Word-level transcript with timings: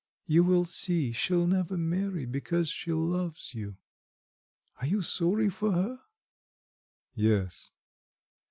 You 0.25 0.43
will 0.43 0.65
see, 0.65 1.11
she'll 1.11 1.45
never 1.45 1.77
marry, 1.77 2.25
because 2.25 2.69
she 2.69 2.91
loves 2.91 3.53
you. 3.53 3.77
Are 4.77 4.87
you 4.87 5.03
sorry 5.03 5.49
for 5.49 5.73
her?" 5.73 6.01
"Yes." 7.13 7.69